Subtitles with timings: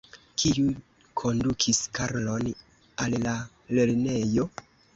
[0.43, 0.63] Kiu
[1.21, 2.49] kondukis Karlon
[3.07, 3.37] al la
[3.77, 4.51] lernejo?